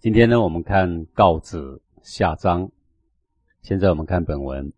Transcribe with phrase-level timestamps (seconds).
[0.00, 2.70] 今天呢，我们看告子下章。
[3.62, 4.72] 现在我们看本文。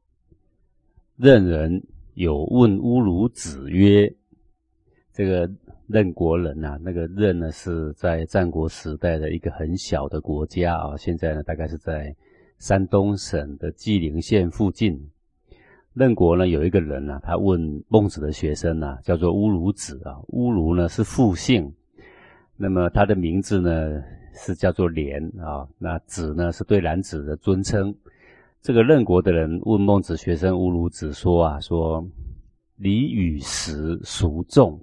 [1.18, 4.10] 任人有问乌鲁子曰
[5.12, 5.46] ：“这个
[5.86, 10.96] 任国人呐，那个任呢是在战国时代的一个很小的国家啊。
[10.96, 12.16] 现在呢，大概是在
[12.58, 14.98] 山东省的纪灵县附近。
[15.92, 20.16] 任国呢有一个人啊，他问孟子的学生呐，叫做乌鲁子啊。
[20.28, 21.70] 乌鲁呢是复姓，
[22.56, 24.02] 那么他的名字呢？”
[24.40, 27.94] 是叫做廉啊，那子呢是对男子的尊称。
[28.62, 32.02] 这个任国的人问孟子学生乌鲁子说啊，说
[32.76, 34.80] 礼与食孰重？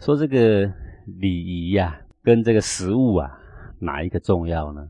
[0.00, 0.70] 说这个
[1.06, 3.30] 礼仪呀，跟这个食物啊，
[3.78, 4.88] 哪一个重要呢？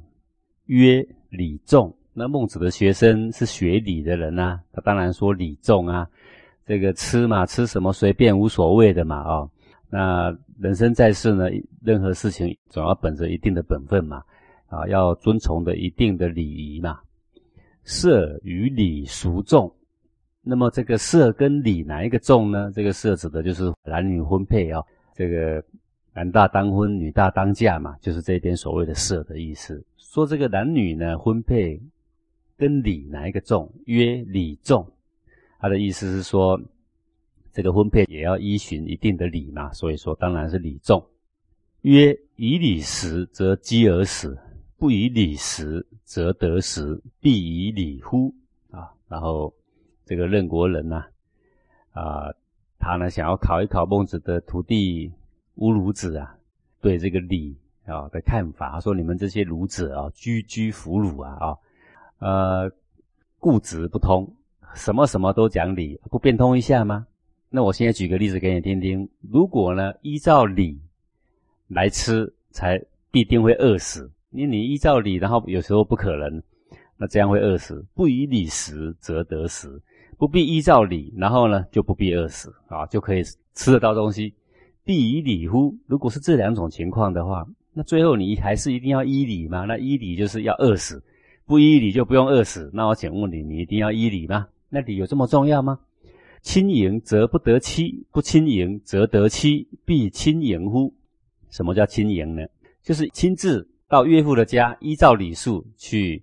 [0.65, 1.95] 曰礼重。
[2.15, 6.09] 那孟子的学生是学礼的人呐，他当然说礼重啊。
[6.67, 9.48] 这个吃嘛，吃什么随便无所谓的嘛啊。
[9.89, 11.45] 那人生在世呢，
[11.80, 14.25] 任何事情总要本着一定的本分嘛，
[14.67, 16.98] 啊，要遵从的一定的礼仪嘛。
[17.84, 19.73] 色与礼孰重？
[20.42, 22.73] 那么这个色跟礼哪一个重呢？
[22.75, 24.83] 这个色指的就是男女婚配啊，
[25.14, 25.62] 这个
[26.12, 29.81] 男大当婚，女大当嫁嘛，就是这边所谓的色的意思。
[29.97, 31.81] 说这个男女呢婚配
[32.56, 33.73] 跟礼哪一个重？
[33.84, 34.84] 曰礼重。
[35.61, 36.61] 他的意思是说。
[37.59, 41.05] 这个婚配也要依循一定的礼嘛，所以说当然是礼重。
[41.81, 44.33] 曰：以礼食，则饥而死；
[44.77, 47.03] 不以礼食，则得食。
[47.19, 47.33] 必
[47.67, 48.33] 以礼乎？
[48.70, 49.53] 啊，然后
[50.06, 51.05] 这个任国人呐，
[51.91, 52.31] 啊，
[52.79, 55.12] 他呢想要考一考孟子的徒弟
[55.56, 56.39] 乌鲁子啊，
[56.81, 61.59] 对这个礼啊的看法，说你们这些儒子啊，居居俘虏啊，啊，
[62.20, 62.73] 呃，
[63.41, 64.33] 固执不通，
[64.77, 67.05] 什么什么都讲理，不变通一下吗？
[67.51, 69.09] 那我现在举个例子给你听听。
[69.31, 70.79] 如果呢，依照礼
[71.69, 72.79] 来吃，才
[73.11, 74.11] 必定会饿死。
[74.31, 76.43] 因为你依照礼，然后有时候不可能，
[76.99, 77.83] 那这样会饿死。
[77.95, 79.81] 不以礼食，则得食。
[80.19, 83.23] 不必依照礼，然后呢，就不必饿死啊，就可以
[83.55, 84.35] 吃得到东西。
[84.85, 85.75] 必以礼乎？
[85.87, 89.64] 如果是这两种情况的话，那最后你还是一定要依礼吗？
[89.64, 91.03] 那依礼就是要饿死，
[91.47, 92.70] 不依礼就不用饿死。
[92.75, 94.47] 那我请问你，你一定要依礼吗？
[94.69, 95.79] 那礼有这么重要吗？
[96.48, 100.95] 亲迎则不得妻，不亲迎则得妻，必亲迎乎？
[101.51, 102.42] 什么叫亲迎呢？
[102.83, 106.23] 就是亲自到岳父的家，依照礼数去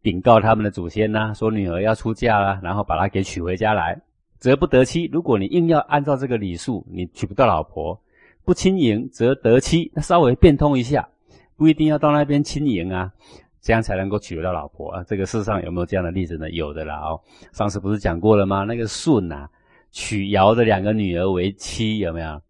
[0.00, 4.00] 禀告他们的祖先呐，说女儿要出嫁啦，然后把她给娶回家来，
[4.38, 5.10] 则不得妻。
[5.12, 8.00] 如果你硬要按照这个礼数，你娶不到老婆。
[8.44, 11.08] 不亲迎则得妻，那稍微变通一下，
[11.56, 13.12] 不一定要到那边亲迎啊。
[13.60, 15.04] 这样才能够娶得到老婆啊！
[15.04, 16.48] 这个世上有没有这样的例子呢？
[16.50, 17.20] 有的啦哦。
[17.52, 18.64] 上次不是讲过了吗？
[18.64, 19.48] 那个舜呐，
[19.90, 22.40] 娶尧的两个女儿为妻，有没有？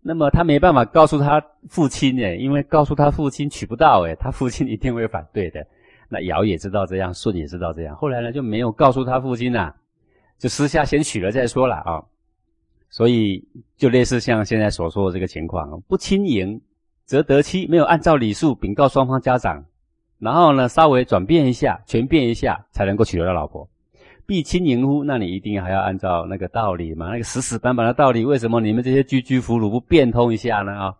[0.00, 5.66] 那么他没办法告诉他父亲哎，因为告诉他父亲娶不到哎，他父亲一定会反对的。
[6.08, 9.74] 那尧也知道这样，舜也知道这样，后来呢就没有告诉他父亲呐，
[10.38, 12.02] 就私下先娶了再说了啊。
[12.90, 13.42] 所以
[13.76, 16.60] 就类似像现在所说的这个情况，不亲迎
[17.06, 19.64] 则得妻，没有按照礼数禀告双方家长。
[20.24, 23.68] 然后呢，稍微转变一下，全变一下，才能够娶得到老婆。
[24.24, 25.04] 必亲迎乎？
[25.04, 28.24] 那你一定还要按照那个道理嘛，那个死死板板的道理。
[28.24, 30.72] 为什么你们这些居居俘虏不变通一下呢？
[30.72, 30.94] 啊，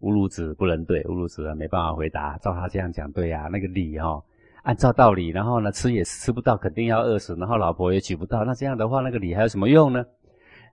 [0.00, 2.36] 乌鲁子不能对，乌鲁子没办法回答。
[2.36, 4.22] 照他这样讲，对呀，那个礼哈，
[4.62, 8.44] 按照道理，然后呢，吃也吃不到，肯定要饿死，然后老婆也娶不到。
[8.44, 10.04] 那这样的话，那个礼还有什么用呢？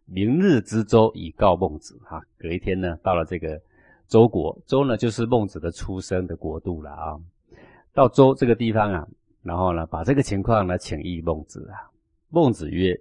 [0.06, 1.98] 明日之周以告孟子。
[2.04, 3.58] 哈，隔一天呢，到了这个
[4.10, 7.16] 周国，周呢就是孟子的出生的国度了啊。
[7.94, 9.08] 到周这个地方啊，
[9.44, 11.92] 然后呢，把这个情况呢请益孟子啊。
[12.30, 12.98] 孟子曰：“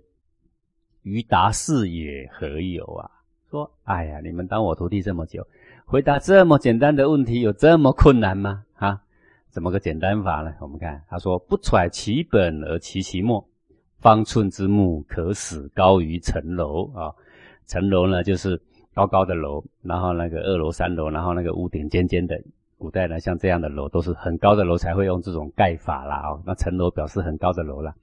[1.03, 3.11] 于达是也何有啊？”
[3.49, 5.47] 说：“哎呀，你们当我徒弟这么久，
[5.84, 8.65] 回答这么简单的问题，有这么困难吗？
[8.75, 9.01] 啊，
[9.51, 10.53] 怎么个简单法呢？
[10.61, 13.49] 我们看，他说：‘不揣其本而齐其末，
[14.01, 17.15] 方寸之木，可使高于城楼啊。’
[17.69, 18.61] 城楼呢，就是
[18.93, 22.37] 高高的楼，然后那个二楼、三楼，然后那个屋顶尖尖的。”
[22.80, 26.30] 古代呢，像这样的楼都是很高的楼才会用这种盖法啦。
[26.30, 27.94] 哦，那层楼表示很高的楼了。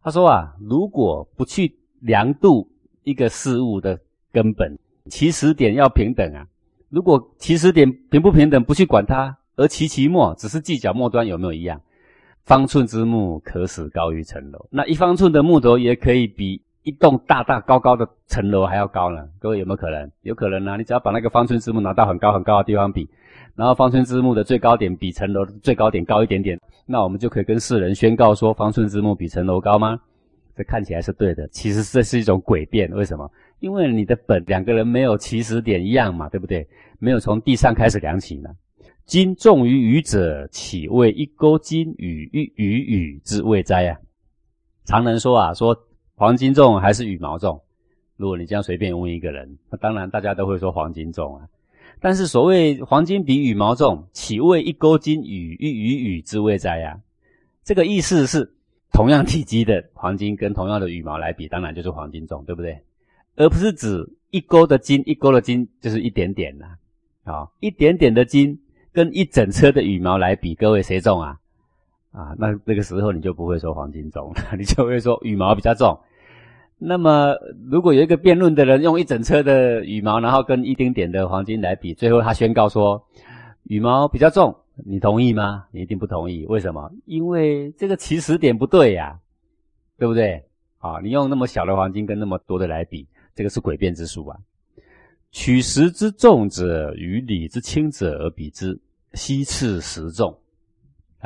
[0.00, 2.68] 他说啊，如果不去量度
[3.02, 3.98] 一个事物的
[4.32, 4.78] 根本
[5.10, 6.46] 起始点要平等啊，
[6.88, 11.80] 如果起始点平不平等不去管它，而其其末只是计较末端有没有一样，
[12.44, 14.68] 方寸之木可使高于层楼。
[14.70, 19.28] 那一方寸的木头也可以比一栋大大高高的城楼还要高呢。
[19.40, 20.08] 各位有没有可能？
[20.22, 20.76] 有可能啊！
[20.76, 23.08] 你只要把那个方寸之木拿到很高很高的地方比。
[23.56, 26.56] 然后方寸之木的最高点比城楼最高点高一点点，
[26.86, 29.98] 那我们就可以跟世人宣告说方寸之木比城楼高吗？
[30.54, 32.88] 这看起来是对的，其实这是一种诡辩。
[32.92, 33.28] 为什么？
[33.58, 36.64] 因为你的本两个人没有起始点一样嘛，对不对？
[37.00, 38.48] 没有从地上开始量起呢。
[39.06, 43.98] 金重于羽者，岂为一钩金与羽羽羽之谓哉啊？
[44.84, 45.76] 常人说啊，说
[46.16, 47.60] 黄金重还是羽毛重？
[48.16, 51.46] 如果你这样随便问一个人，那当然大家都会说黄金重啊。
[52.00, 56.98] 但是所谓黄金比羽毛重，岂为一钩金与一羽羽之谓哉呀？
[57.62, 58.50] 这个意思是，
[58.92, 62.80] 同样体积的黄金跟同样的羽毛来比，当然就是黄金重，对不对？
[63.36, 66.78] 而不是指一钩的金，一钩的金就是一点点啦。
[67.24, 68.58] 啊，一点点的金
[68.90, 71.38] 跟一整车的羽毛来比，各位谁重啊？
[72.16, 75.98] 啊，那那个时候你就不会说黄金重了， 你就会说羽毛比较重。
[76.78, 77.34] 那么，
[77.70, 83.06] 如果有一个辩论的人用一整车的羽毛，然后跟一丁点的黄金来比，最后他宣告说
[83.64, 85.66] 羽毛比较重，你同意吗？
[85.72, 86.46] 你一定不同意。
[86.48, 86.90] 为什么？
[87.04, 89.18] 因为这个起始点不对呀，
[89.98, 90.42] 对不对？
[90.78, 94.38] 啊，你用那么小的黄金跟那么多的来比，这个是诡辩之术啊。
[95.32, 98.78] 取石之重者与理之轻者而比之，
[99.12, 100.34] 悉次实重。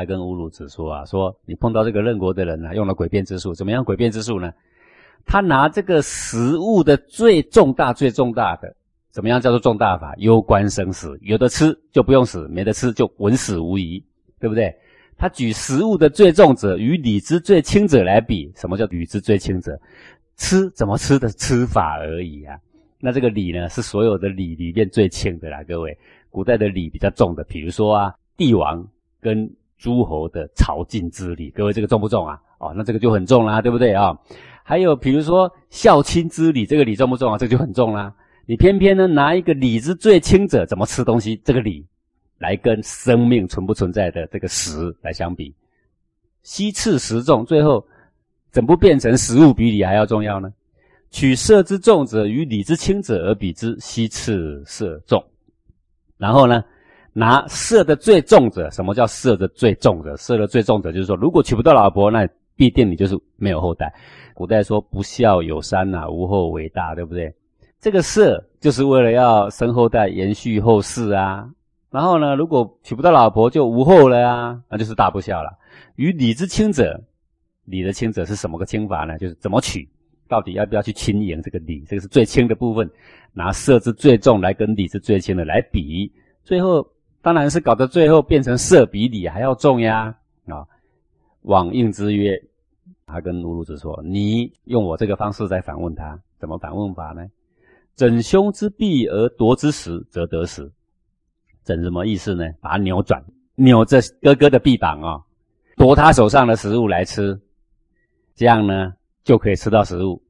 [0.00, 4.50] 他跟乌鲁子说啊，说你碰到这个任国的人呢，用了诡辩之术，怎么样诡辩之术呢？
[5.26, 8.74] 他拿这个食物的最重大、最重大的，
[9.10, 10.14] 怎么样叫做重大法？
[10.16, 14.02] 攸关生死，有的吃就不用死，没得吃就稳死无疑，
[14.38, 14.74] 对不对？
[15.18, 19.78] 他举食物的最重者与礼之最轻者来比，什么叫礼之最轻者？
[20.38, 22.56] 吃怎么吃的吃法而已啊。
[22.98, 25.96] 那这个礼呢，是所有的礼里面最轻的啦，各位。
[26.30, 28.86] 古代的礼比较重的，比如说啊，帝王
[29.20, 29.50] 跟
[29.80, 32.38] 诸侯的朝觐之礼，各位这个重不重啊？
[32.58, 34.16] 哦，那这个就很重啦，对不对啊？
[34.62, 37.38] 还有比如说孝亲之礼，这个礼重不重啊？
[37.38, 38.14] 这个就很重啦。
[38.44, 41.84] 你偏偏呢拿一个礼之最轻者，怎么吃东西这个礼，
[42.38, 45.54] 来跟生命存不存在的这个食来相比，
[46.42, 47.82] 西次食重，最后
[48.50, 50.52] 怎不变成食物比礼还要重要呢？
[51.10, 55.24] 取色之重者与礼之轻者而比之，西次色重。
[56.18, 56.62] 然后呢，
[57.12, 60.16] 拿色的最重者，什么叫色的最重者？
[60.16, 63.92] 色的最重者就是说，如果娶不到老婆，那必定你就是没有后代。
[64.34, 67.34] 古代说不孝有三呐，无后为大，对不对？
[67.80, 71.48] 这个色就是为了要生后代、延续后世啊。
[71.90, 75.50] 然后呢，如果娶不到老婆，就无后了啊，那就是大不孝了。
[75.96, 77.00] 与礼之轻者，
[77.64, 79.18] 礼的轻者是什么个轻法呢？
[79.18, 79.88] 就是怎么娶。
[80.28, 81.84] 到底要不要去轻盈这个礼？
[81.88, 82.88] 这个是最轻的部分，
[83.32, 86.08] 拿色之最重来跟礼之最轻的来比，
[86.44, 86.86] 最后
[87.22, 90.14] 当然是搞得最后变成色比礼还要重呀！
[90.46, 90.66] 啊，
[91.42, 92.42] 往应之曰，
[93.06, 97.26] 他跟乌鲁子说：“你用我这个方式在反问他，怎么反问法呢？
[97.96, 100.70] 整胸之臂而夺之时，则得食。
[101.64, 102.44] 整什么意思呢？
[102.60, 103.22] 把它扭转，
[103.54, 105.20] 扭着哥哥的臂膀啊，
[105.76, 107.40] 夺他手上的食物来吃，
[108.34, 110.20] 这样呢？”就可以吃到食物，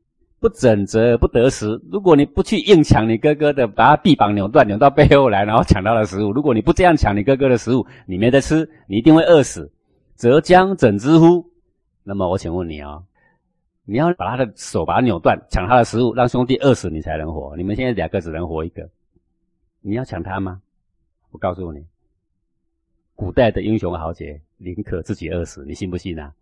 [0.41, 1.81] 不整则不得食。
[1.93, 6.33] 如果你不去硬抢你哥哥的，把他臂膀扭断，扭到背后来，然后抢到了食物。
[6.33, 9.71] 如果你不这样抢你哥哥的食物，你没得吃，你一定会饿死。
[10.15, 11.45] 则将整之乎？
[12.03, 13.03] 那么我请问你啊，
[13.85, 17.55] 你要把他的手把他扭断，抢他的食物，让兄弟饿死，你才能活。
[17.57, 18.89] 你们现在两个只能活一个，
[19.83, 20.61] 你要抢他吗？
[21.31, 21.85] 我告诉你，
[23.15, 26.33] 古代的英雄豪杰宁可自己饿死，你信不信啊？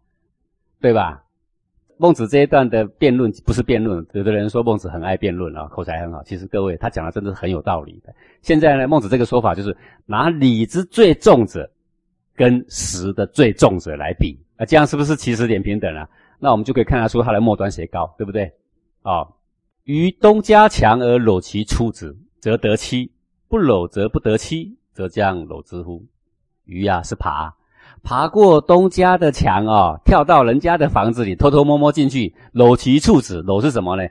[0.80, 1.24] 对吧？
[1.98, 6.22] 孟子这一段的辩论不是辩论，有的人说孟子很爱辩论啊，口才很好。
[6.22, 8.14] 其实各位他讲的真的是很有道理的。
[8.40, 11.68] 现在呢，孟子这个说法就是拿理之最重者
[12.36, 16.08] 跟实的最重者来比，啊，这样是不是起始点平等啊？
[16.38, 18.52] 那我们就可以看得出他的末端谁高，对不对？
[19.02, 19.26] 啊，
[19.82, 23.10] 于东家强而搂其出子，则得妻；
[23.48, 26.06] 不搂则不得妻，则将搂之乎？
[26.64, 27.52] 鱼啊，是爬。
[28.02, 33.42] 爬过东家的墙哦，跳到人家的房子里，偷偷摸摸进去，搂其处子。
[33.42, 34.08] 搂是什么呢？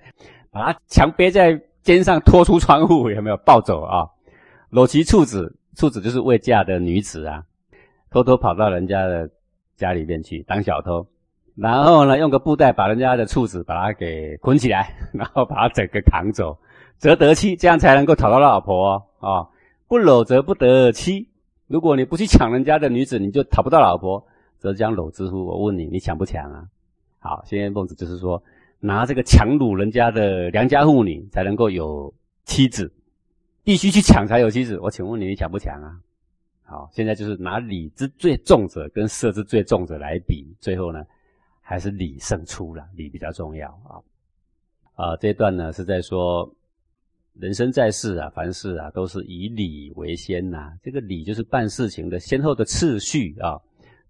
[0.52, 4.08] 把他墙背在肩上，拖出窗户，有没有抱走啊？
[4.70, 7.44] 搂其处子，处子就是未嫁的女子啊，
[8.12, 9.30] 偷偷跑到人家的
[9.76, 11.08] 家里面去当小偷，
[11.56, 16.58] 然后呢，用个布袋把人家的处子把他给捆起来， 然后把他整个扛走，
[16.98, 19.48] 则得妻，这样才能够讨到老婆啊。
[19.88, 21.30] 不搂则不得妻。
[21.68, 24.26] 如果你不去抢人家的女子，你就讨不到老婆，
[24.58, 25.46] 则将搂之乎？
[25.46, 26.66] 我问你，你抢不抢啊？
[27.20, 28.42] 好，现在孟子就是说，
[28.80, 32.14] 拿这个强掳人家的良家妇女，才能够有
[32.46, 32.90] 妻子，
[33.64, 34.80] 必须去抢才有妻子。
[34.80, 36.00] 我请问你，你抢不抢啊？
[36.64, 41.04] 好，现在就是拿礼之最重者跟色之最重者来比，最后呢，
[41.62, 44.00] 还是礼胜出了，礼比较重要啊。
[44.96, 46.50] 啊，这段呢是在说。
[47.40, 50.74] 人生在世啊，凡事啊都是以礼为先呐。
[50.82, 53.60] 这个礼就是办事情的先后的次序啊，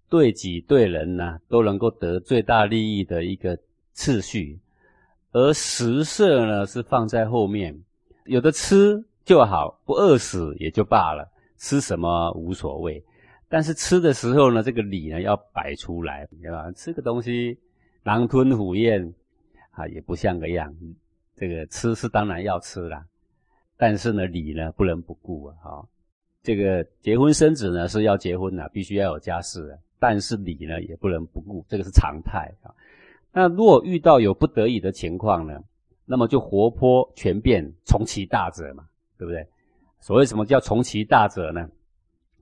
[0.08, 3.58] 对己对人呐都能够得最大利益的一个
[3.92, 4.58] 次序。
[5.32, 7.78] 而食色呢是放在后面，
[8.24, 11.30] 有的吃就好，不饿死也就罢了。
[11.58, 13.04] 吃什么无所谓，
[13.48, 16.70] 但是吃的时候呢，这个礼呢要摆出来，对吧？
[16.72, 17.58] 吃个东西
[18.04, 19.12] 狼吞虎咽
[19.72, 20.74] 啊，也不像个样。
[21.34, 23.04] 这个吃是当然要吃啦，
[23.78, 25.56] 但是呢礼呢不能不顾啊。
[25.62, 25.88] 好，
[26.42, 32.68] 这个结婚生子呢是要结婚的，必须要有家室的，但是礼呢也不能不顾，这个是常态啊。
[33.32, 35.58] 那若遇到有不得已的情况呢，
[36.04, 39.46] 那么就活泼全变，从其大者嘛，对不对？
[40.00, 41.68] 所谓什么叫从其大者呢？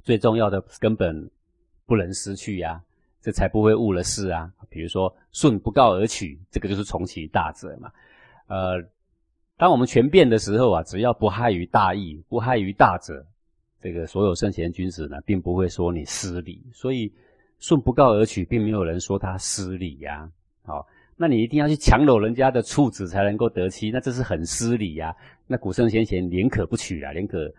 [0.02, 1.28] 最重要的根本
[1.84, 2.80] 不能失去呀，
[3.20, 4.52] 这才不会误了事啊。
[4.68, 7.90] 比如说顺不告而取，这个就是从其大者嘛。
[8.46, 8.80] 呃，
[9.58, 13.24] 当我们全变的时候啊，只要不害于大义，不害于大者，
[13.80, 16.62] 这个所有圣贤君子呢，并不会说你失礼。
[16.72, 17.12] 所以
[17.58, 20.30] 顺不告而取，并没有人说他失礼呀。
[20.62, 20.86] 好。
[21.18, 25.16] 那你一定要去强搂人家的处子才能够得妻，那这是很失礼呀。
[25.46, 27.50] 那古圣先贤宁可不娶啊，宁可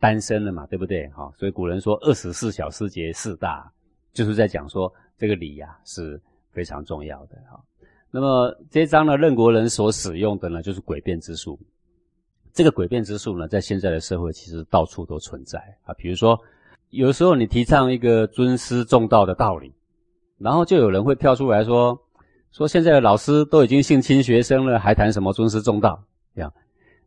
[0.00, 1.06] 单身了嘛，对不对？
[1.10, 3.70] 好，所以古人说二十四小时节四大，
[4.14, 6.18] 就是在讲说这个礼呀是
[6.50, 7.36] 非常重要的。
[7.50, 7.62] 哈，
[8.16, 11.58] 那么这章呢，任国人所使用的呢，就是诡辩之术。
[12.52, 15.92] 这个诡辩之术呢，在现在的社会其实到处都存在啊。
[15.94, 16.38] 比如说，
[16.90, 19.74] 有时候你提倡一个尊师重道的道理，
[20.38, 22.00] 然后就有人会跳出来说。
[22.52, 26.00] 说现在的老师都已经性侵学生了，还谈什么尊师重道？
[26.36, 26.54] 这样，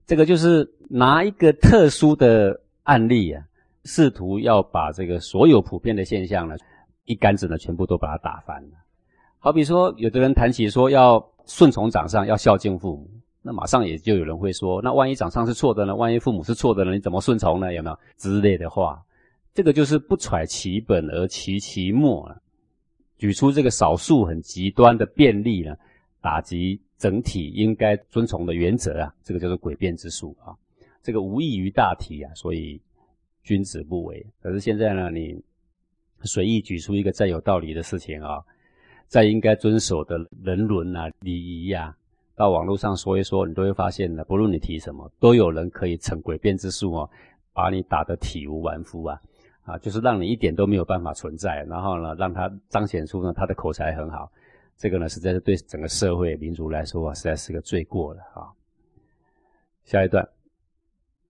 [0.06, 3.42] 这个就是拿一个特殊的案例啊，
[3.86, 6.58] 试图要把这个所有普遍的现象呢，
[7.06, 8.72] 一竿子呢全部都把它打翻了。
[9.48, 13.10] 好比说，有的人谈起说要顺从长上，要孝敬父母，
[13.42, 15.96] 那马上也就有人会说，那万一长上是错的呢？
[15.96, 16.92] 万一父母是错的呢？
[16.92, 17.74] 你怎么顺从呢？
[17.74, 19.02] 有没有之类的话？
[19.54, 22.42] 这个就是不揣其本而其其末了。
[23.18, 25.78] 举出这个少数很极端的便利呢，
[26.20, 30.52] 打击整体应该遵从的原则啊，这个叫做诡辩之术啊，
[31.02, 32.82] 这个无益于大体啊，所以
[33.46, 34.28] 君子不为。
[34.42, 35.42] 可是现在呢，你
[36.24, 38.44] 随意举出一个再有道理的事情啊，
[39.08, 41.96] 在应该遵守的人伦啊、礼仪呀，
[42.36, 47.10] 到网络上说一说，你都会发现呢，不论你提什么，都有人可以逞诡辩之术哦，
[47.54, 49.20] 把你打得体无完肤啊。
[49.64, 54.32] 啊，就是让你一点都没有办法存在，然后呢，让他彰显出呢他的口才很好，
[54.78, 58.48] 这个呢实在是对整个社会民族来说啊，实在是个罪过了啊。
[59.84, 60.26] 下一段，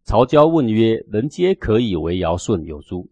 [0.03, 3.07] 曹交问曰：“人皆可以为尧舜有诸？”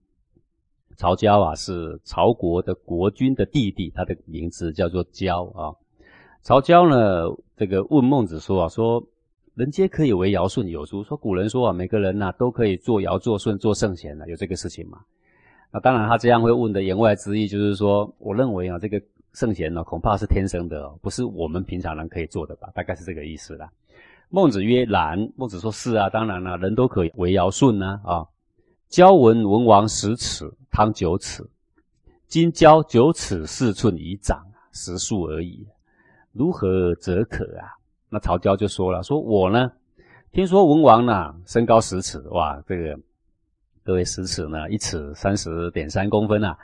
[0.97, 5.73] 曹交啊是曹国的国君的弟弟，他的名字叫做交啊。
[6.41, 7.25] 曹交呢
[7.57, 9.03] 这个问孟子说啊，说
[9.55, 11.03] 人皆可以为尧舜有诸？
[11.03, 14.99] 说古人说啊，每个人呐都可以做尧做舜做圣贤的，有这个事情吗？
[15.71, 19.01] 那当然，他这样会问的言外之意就是说，我认为啊，这个
[19.33, 22.69] 圣贤呢，恐怕是天生的，不是我们平常人可以做的吧？
[22.73, 23.69] 大概是这个意思啦。
[24.29, 27.99] 孟子曰：“然。”孟子说：“是啊，当然了，人都可以为尧舜呢。
[28.03, 28.25] 啊，
[28.89, 31.43] 交文文王十尺，汤九尺，
[32.27, 35.67] 今交九尺四寸以长，十数而已，
[36.31, 37.67] 如何则可啊？”
[38.09, 39.71] 那曹交就说了：“说我呢，
[40.31, 42.97] 听说文王呢，身高十尺，哇，这个。”
[43.85, 46.57] 各位十尺呢，一尺三十点三公分啊，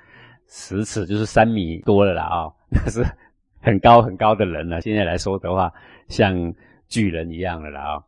[0.47, 3.05] 十尺就是三米多了啦啊， 那是
[3.59, 4.81] 很高很高的人了。
[4.81, 5.71] 现在来说的话，
[6.07, 6.33] 像
[6.87, 8.03] 巨人一样的啦啊。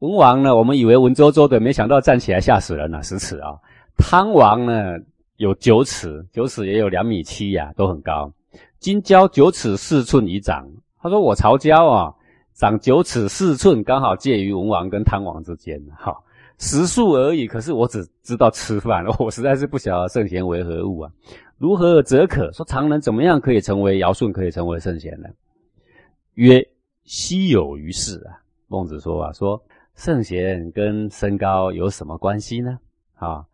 [0.00, 3.56] 文王呢，我们以为文绉绉的，没想到站起来吓死人了，十尺啊。
[3.96, 4.96] 汤王呢
[5.36, 8.30] 有九尺，九尺也有两米七呀，都很高。
[8.78, 10.68] 金交九尺四寸以长，
[11.00, 12.14] 他说我曹交啊，
[12.54, 16.14] 长九尺四寸，刚好介于文王跟汤王之间，哈。
[16.58, 21.12] 食数而已，可是我只知道吃饭，我实在是不晓得圣贤为何物啊？
[21.58, 22.50] 如何则可？
[22.52, 25.28] 说常人怎么样可以成为尧舜，可以成为圣贤呢？
[26.34, 26.66] 曰：
[27.04, 28.40] 稀有于世啊！
[28.68, 29.62] 孟子说啊，说
[29.96, 32.78] 圣贤跟身高有什么关系呢？
[33.14, 33.44] 啊，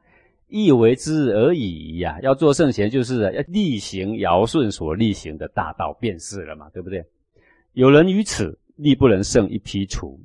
[0.48, 2.18] 亦为之而已呀！
[2.20, 7.04] 要做圣贤，就是要力行尧舜所力行的大道，便是了嘛，对不对？
[7.74, 10.20] 有人于此力不能胜一匹楚，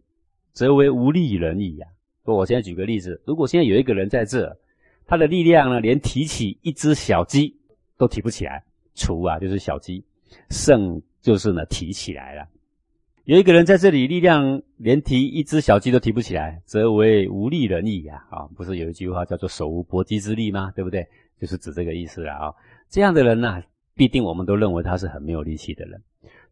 [0.54, 1.88] 则为无力人矣呀！
[2.26, 4.58] 说，我现在举个例子，如果现在有一个人在这，
[5.06, 7.56] 他的力量呢，连提起一只小鸡
[7.96, 8.64] 都提不起来，
[8.96, 10.04] 除啊就是小鸡，
[10.50, 12.48] 胜就是呢提起来了。
[13.28, 18.26] 有一个人在这里，力量连提一只小鸡都提不起来，则为无力人矣呀！
[18.30, 20.72] 啊，不是有一句话叫做“手无搏鸡之力”吗？
[20.74, 21.06] 对不对？
[21.38, 22.54] 就是指这个意思了啊。
[22.90, 23.62] 这样的人呢，
[23.96, 26.02] 必定我们都认为他是很没有力气的人。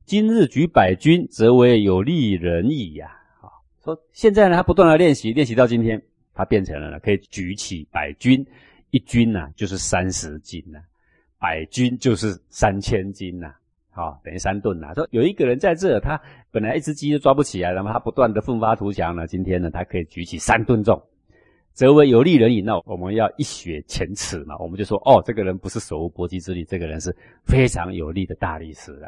[0.04, 3.10] 今日举百军，则为有力人矣呀。
[3.82, 6.02] 说现在呢，他不断的练习，练习到今天，
[6.34, 8.46] 他变成了呢，可以举起百钧，
[8.90, 10.80] 一钧呢就是三十斤呐，
[11.40, 13.56] 百钧就是三千斤呐，
[13.96, 14.94] 好，等于三吨呐。
[14.94, 16.20] 说有一个人在这，他
[16.52, 21.02] 本来一只鸡都抓不起来，然后他不断的奋发图强呢，今天呢，他可以举起三吨重，
[21.72, 22.62] 则为有利人矣。
[22.62, 29.08] 那我们要一雪前耻嘛，我们就说哦，这个人不是手无搏击之力，这个人是非常有力的大力士了。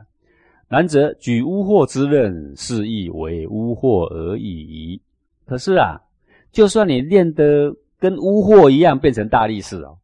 [0.69, 5.01] 然则举巫祸之任，是亦为巫祸而已。
[5.45, 5.99] 可是啊，
[6.53, 9.97] 就算你练得跟巫祸一样，变成大力士哦，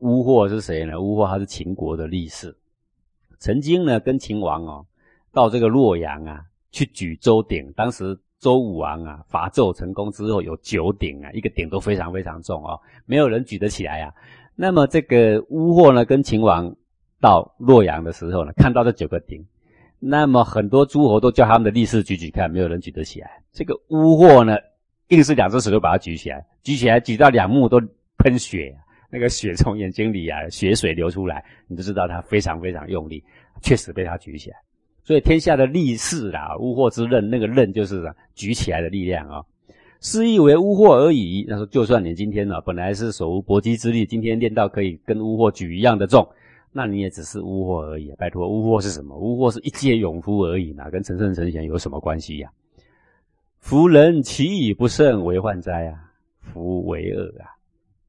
[0.00, 1.00] 巫祸是谁呢？
[1.00, 2.54] 巫祸他是秦国的力士，
[3.38, 4.86] 曾经呢跟秦王哦
[5.32, 8.18] 到这个洛阳啊去举周鼎，当时。
[8.40, 14.12] 周武王啊，伐纣成功之后有九鼎啊，一个鼎都非常非常重哦，没有人举得起来啊。
[14.54, 16.70] 那么这个巫祸呢，跟秦王
[17.22, 19.42] 到洛阳的时候呢，看到这九个鼎，
[19.98, 23.42] 那么很多诸侯都叫他们的力士举举看，没有人举得起来。
[23.50, 24.58] 这个巫祸呢，
[25.08, 27.80] 硬是两只手都把它举起来，举起来举到两目都
[28.18, 28.76] 喷血，
[29.14, 33.22] 那个血从眼睛里啊，血水流出来，你就知道他非常非常用力，
[33.62, 34.56] 确实被他举起来。
[35.04, 39.40] 所以天下的力士啦，巫祸之刃，那个刃就是举起来的力量啊。
[40.00, 41.44] 是以为巫祸而已。
[41.44, 46.28] 他说，就算你今天呢，本来是手无搏击之力，今天练到可以跟巫祸举一样的重，
[46.72, 48.12] 那你也只是巫祸而已。
[48.18, 49.16] 拜托，巫祸是什么？
[49.16, 52.50] 巫祸是一介勇夫而已哪跟陈胜陈贤有什么关系呀？
[53.60, 56.10] 夫人其以不胜为患哉啊？
[56.40, 57.54] 夫为恶啊！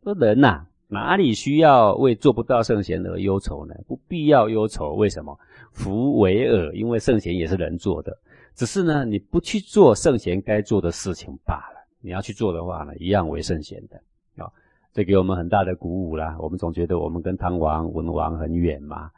[0.03, 0.65] 说人呐。
[0.95, 3.75] 哪里需要为做不到圣贤而忧愁呢？
[3.85, 4.93] 不必要忧愁。
[4.93, 5.37] 为什么？
[5.73, 8.17] 福为尔，因为圣贤也是人做的，
[8.55, 11.85] 只是呢，你不去做圣贤该做的事情罢了。
[11.99, 14.49] 你要去做的话呢，一样为圣贤的啊。
[14.93, 16.37] 这给我们很大的鼓舞啦。
[16.39, 19.11] 我们总觉得我们跟汤王、文王很远嘛，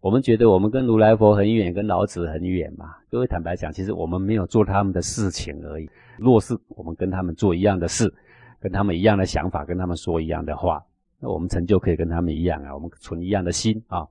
[0.00, 2.94] 我们觉得我们跟如来佛很远，跟老子很远嘛。
[3.10, 5.88] 各位坦白讲，其实我们没有做他们的事情而已。
[6.18, 8.12] 若是我们跟他们做一样的事，
[8.60, 10.84] 跟他们一样的想法，跟他们说一样的话。
[11.18, 14.06] 那我们成就可以跟他们一样啊，我们存一样的心啊。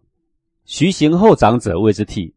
[0.63, 2.33] 徐行后长者谓之替，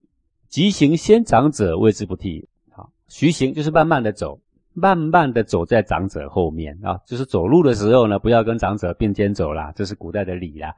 [0.49, 2.47] 急行先长者谓之不替。
[2.71, 4.39] 好，徐行就是慢慢的走，
[4.75, 10.75] 慢慢的走在长者后面啊，就是走路的时候呢，不要跟长者并肩走啦，这是古代的礼啦。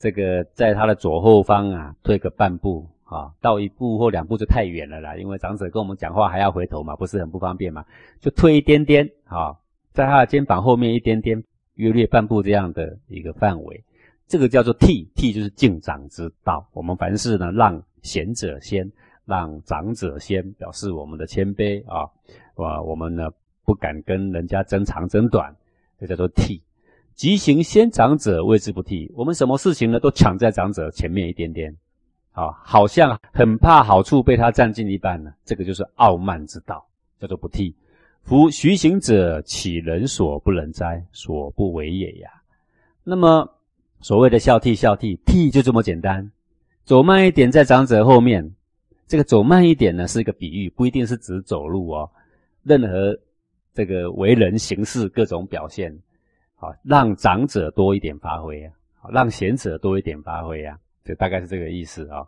[0.00, 7.84] 这个在他的左后方啊，退个半步啊，到一步或两步就太远了啦，因为长者跟我们讲话还要回头嘛，不是很不方便嘛，
[8.20, 9.54] 就退一点点啊，
[9.92, 11.40] 在他的肩膀后面一点点。
[11.74, 13.84] 约略半步这样的一个范围，
[14.26, 16.68] 这个叫做替替，就是敬长之道。
[16.72, 18.90] 我们凡事呢，让贤者先，
[19.24, 22.08] 让长者先，表示我们的谦卑啊。
[22.54, 23.30] 啊，我们呢
[23.64, 25.54] 不敢跟人家争长争短，
[25.98, 26.62] 这叫做替。
[27.14, 29.10] 急行先长者谓之不替。
[29.14, 31.76] 我们什么事情呢，都抢在长者前面一点点，
[32.32, 35.32] 啊，好像很怕好处被他占尽一半呢。
[35.44, 36.86] 这个就是傲慢之道，
[37.18, 37.74] 叫做不替。
[38.24, 41.04] 夫徐行者，岂人所不能哉？
[41.12, 42.30] 所不为也呀。
[43.02, 43.46] 那么
[44.00, 46.30] 所谓的孝悌，孝悌悌就这么简单。
[46.84, 48.48] 走慢一点，在长者后面。
[49.08, 52.08] 这个走慢一点呢，是一个比喻，不一定是指走路哦。
[52.62, 53.14] 任何
[53.74, 55.92] 这个为人行事各种表现，
[56.54, 62.24] 好让长者多一点发挥啊，好让贤者多一点发挥啊，就大概是这个意思啊。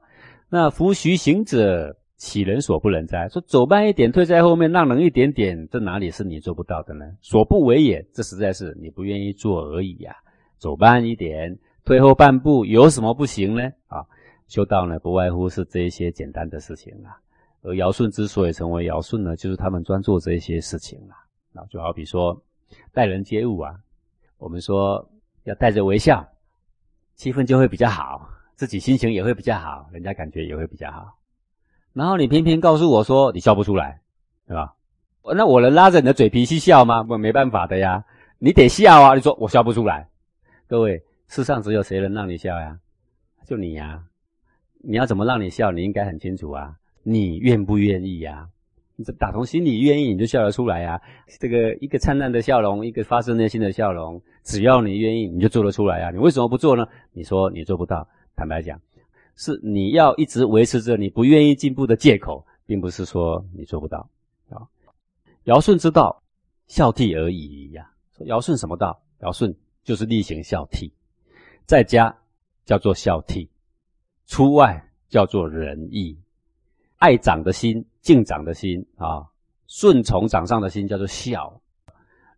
[0.48, 1.96] 那夫徐行者。
[2.16, 3.28] 岂人所不能哉？
[3.28, 7.04] 说走慢一点，退在后面，让人一点点，这哪里是你做不到的呢？
[7.20, 10.14] 所不为也，这实在是你不愿意做而已呀。
[10.58, 13.62] 走慢一点，退后半步，有什么不行呢？
[13.88, 14.06] 啊，
[14.48, 17.18] 修道呢，不外乎是这些简单的事情啊。
[17.62, 21.16] 而尧舜之所以成为尧舜呢，就是他们专做这些事情啊。
[21.52, 22.40] 那就好比说
[22.92, 23.74] 待人接物啊，
[24.38, 25.10] 我们说
[25.44, 26.26] 要带着微笑，
[27.16, 31.06] 气氛就会比较好，自己心情也会比较好，人家感觉也会比较好。
[31.94, 34.02] 然后你偏偏告诉我说你笑不出来，
[34.46, 34.74] 对吧？
[35.34, 37.06] 那我能拉着你的嘴皮去笑吗？
[37.08, 38.04] 我没办法的呀，
[38.38, 39.14] 你得笑啊！
[39.14, 40.08] 你说我笑不出来，
[40.66, 42.78] 各位，世上只有谁能让你笑呀？
[43.46, 44.02] 就你呀！
[44.82, 45.70] 你要怎么让你笑？
[45.70, 46.74] 你应该很清楚啊！
[47.02, 48.48] 你愿不愿意呀？
[48.96, 51.00] 你打从心里愿意，你就笑得出来呀！
[51.40, 56.10] 这个一个灿烂的笑容，一个发自内心的笑容，只要你愿意，你就做得出来呀！
[56.10, 56.86] 你为什么不做呢？
[57.12, 58.80] 你说你做不到，坦白讲。
[59.36, 64.08] 是你要一直维持着你不愿意进步的借口，并不是说你做不到
[64.48, 64.62] 啊。
[65.44, 66.22] 尧舜之道，
[66.66, 67.90] 孝悌而已呀。
[68.16, 69.00] 说尧舜什么道？
[69.20, 70.90] 尧舜就是例行孝悌，
[71.66, 72.16] 在家
[72.64, 73.48] 叫做孝悌，
[74.26, 76.18] 出外叫做仁义。
[76.96, 79.26] 爱长的心，敬长的心啊，
[79.66, 81.60] 顺从长上的心叫做孝。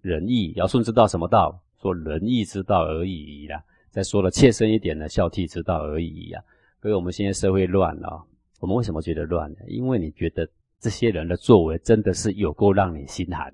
[0.00, 1.60] 仁义，尧舜之道什么道？
[1.80, 3.62] 说仁义之道而已呀。
[3.90, 6.42] 再说了切身一点呢，孝悌之道而已呀。
[6.86, 8.24] 所以我们现在社会乱了，
[8.60, 9.58] 我们为什么觉得乱呢？
[9.66, 13.52] 因为你觉得这些人的作为真的是有够让你心寒，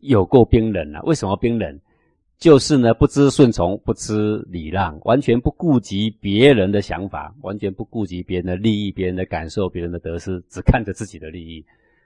[0.00, 1.00] 有够冰冷啊！
[1.04, 1.80] 为什么冰冷？
[2.36, 11.64] 就是呢，不知顺从，不知礼让，完全不顾及别人的想法，完全不顾及别人的利益、别人的感受、别人的得失，只看着自己的利益，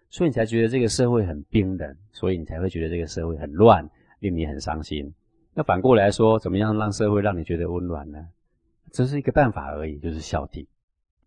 [0.09, 3.85] 所以你才觉得这个社会很冰冷，所以你才会觉得这个社会很乱，
[4.21, 5.13] 令你很伤心。
[5.53, 8.25] 那反过来说，怎么样让社会让你觉得温暖呢？
[8.93, 10.67] 这是一个办法而已，就是孝悌，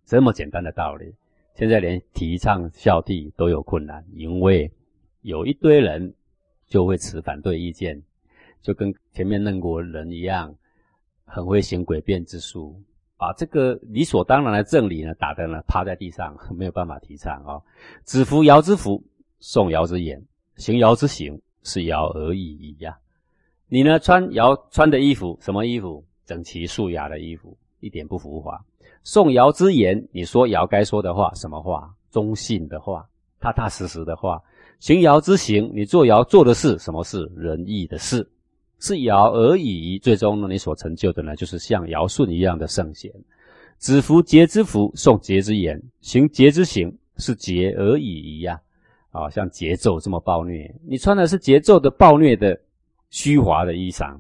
[0.05, 1.13] 这么简单的道理。
[1.55, 4.71] 现在连提倡孝悌都有困难，因为
[5.21, 6.13] 有一堆人
[6.67, 8.01] 就会持反对意见，
[8.61, 10.55] 就跟前面那国人一样，
[11.25, 12.81] 很会行诡辩之术，
[13.17, 17.61] 把这个理所当然的正理呢打得呢趴在地上，没有办法提倡啊。
[18.03, 19.03] 子服尧之服，
[19.39, 22.97] 宋尧之言，行尧之行，是尧而已呀。
[23.67, 26.03] 你呢穿尧穿的衣服，什么衣服？
[26.25, 28.59] 整齐素雅的衣服，一点不浮华。
[29.03, 31.93] 宋尧之言，你说尧该说的话，什么话？
[32.11, 33.07] 中性的话，
[33.39, 34.41] 踏踏实实的话。
[34.79, 37.29] 行尧之行，你做尧做的事，什么事？
[37.35, 38.29] 仁义的事，
[38.79, 39.97] 是尧而已。
[39.99, 43.11] 最终呢，你所成就的呢，就是像尧舜一样的圣贤。
[43.77, 48.59] 子服节之服，诵节之言，行节之行，是节而已呀。
[49.11, 52.59] 啊，像节奏这么暴虐，你穿的是节奏的暴虐的
[53.09, 54.17] 虚华的衣裳，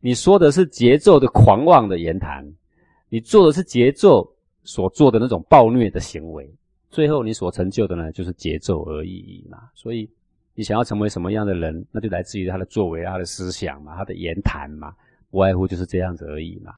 [0.00, 2.44] 你说的是节奏的狂妄的言谈。
[3.10, 4.30] 你做的是节奏
[4.64, 6.46] 所做的那种暴虐的行为，
[6.90, 9.58] 最后你所成就的呢，就是节奏而已嘛。
[9.74, 10.06] 所以
[10.54, 14.94] 你想要成为什么样的人，那就来自于他的作为、他的思想嘛、他的言谈嘛，
[15.30, 16.74] 无外乎就是这样子而已嘛。